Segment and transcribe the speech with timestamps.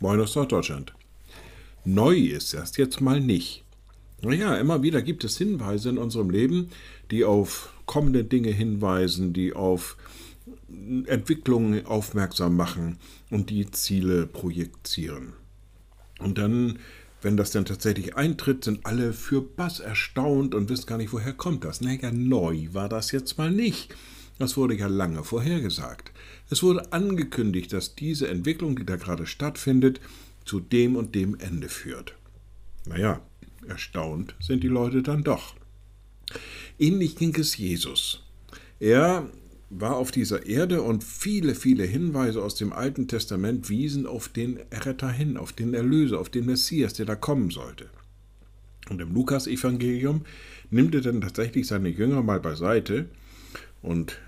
[0.00, 0.92] Moin aus Norddeutschland.
[1.84, 3.64] Neu ist das jetzt mal nicht.
[4.22, 6.70] Naja, immer wieder gibt es Hinweise in unserem Leben,
[7.10, 9.96] die auf kommende Dinge hinweisen, die auf
[11.06, 12.98] Entwicklungen aufmerksam machen
[13.30, 15.32] und die Ziele projizieren.
[16.20, 16.78] Und dann,
[17.20, 21.32] wenn das dann tatsächlich eintritt, sind alle für Bass erstaunt und wissen gar nicht, woher
[21.32, 21.80] kommt das.
[21.80, 23.96] Naja, neu war das jetzt mal nicht.
[24.38, 26.12] Das wurde ja lange vorhergesagt.
[26.48, 30.00] Es wurde angekündigt, dass diese Entwicklung, die da gerade stattfindet,
[30.44, 32.14] zu dem und dem Ende führt.
[32.86, 33.20] Naja,
[33.66, 35.54] erstaunt sind die Leute dann doch.
[36.78, 38.22] Ähnlich ging es Jesus.
[38.80, 39.28] Er
[39.70, 44.58] war auf dieser Erde und viele, viele Hinweise aus dem Alten Testament wiesen auf den
[44.70, 47.90] Erretter hin, auf den Erlöser, auf den Messias, der da kommen sollte.
[48.88, 50.24] Und im Lukas-Evangelium
[50.70, 53.10] nimmt er dann tatsächlich seine Jünger mal beiseite
[53.82, 54.18] und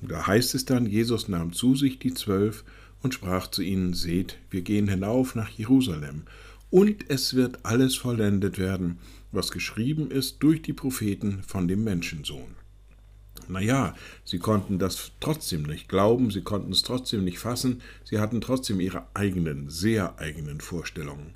[0.00, 2.64] da heißt es dann, Jesus nahm zu sich die Zwölf
[3.02, 6.22] und sprach zu ihnen, seht, wir gehen hinauf nach Jerusalem,
[6.70, 8.98] und es wird alles vollendet werden,
[9.32, 12.56] was geschrieben ist durch die Propheten von dem Menschensohn.
[13.48, 18.42] Naja, sie konnten das trotzdem nicht glauben, sie konnten es trotzdem nicht fassen, sie hatten
[18.42, 21.34] trotzdem ihre eigenen, sehr eigenen Vorstellungen.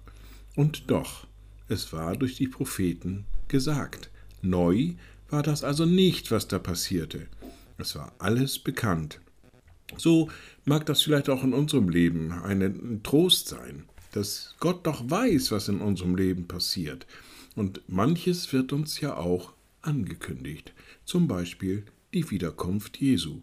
[0.54, 1.26] Und doch,
[1.68, 4.10] es war durch die Propheten gesagt.
[4.42, 4.92] Neu
[5.30, 7.28] war das also nicht, was da passierte.
[7.82, 9.20] Es war alles bekannt.
[9.96, 10.30] So
[10.64, 15.68] mag das vielleicht auch in unserem Leben ein Trost sein, dass Gott doch weiß, was
[15.68, 17.06] in unserem Leben passiert.
[17.56, 20.72] Und manches wird uns ja auch angekündigt,
[21.04, 23.40] zum Beispiel die Wiederkunft Jesu.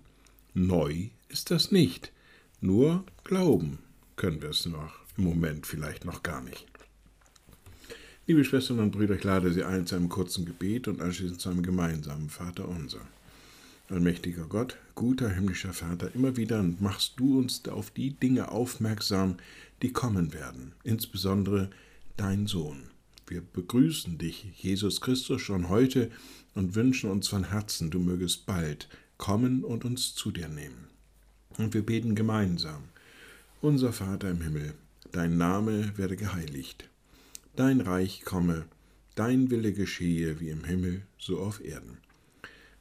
[0.54, 2.14] Neu ist das nicht,
[2.62, 3.80] nur glauben
[4.16, 6.66] können wir es noch im Moment vielleicht noch gar nicht.
[8.26, 11.50] Liebe Schwestern und Brüder, ich lade Sie ein zu einem kurzen Gebet und anschließend zu
[11.50, 13.02] einem gemeinsamen Vater unser.
[13.90, 19.38] Allmächtiger Gott, guter himmlischer Vater, immer wieder machst du uns auf die Dinge aufmerksam,
[19.82, 21.72] die kommen werden, insbesondere
[22.16, 22.84] dein Sohn.
[23.26, 26.12] Wir begrüßen dich, Jesus Christus, schon heute
[26.54, 30.88] und wünschen uns von Herzen, du mögest bald kommen und uns zu dir nehmen.
[31.58, 32.84] Und wir beten gemeinsam.
[33.60, 34.76] Unser Vater im Himmel,
[35.12, 36.88] dein Name werde geheiligt,
[37.56, 38.66] dein Reich komme,
[39.16, 41.98] dein Wille geschehe wie im Himmel, so auf Erden.